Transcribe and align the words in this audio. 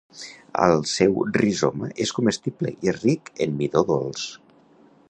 El 0.67 0.79
seu 0.91 1.13
rizoma 1.35 1.91
és 2.07 2.15
comestible 2.21 2.75
i 2.79 2.93
és 2.95 2.99
ric 3.05 3.31
en 3.47 3.57
midó 3.61 3.87
dolç. 3.93 4.27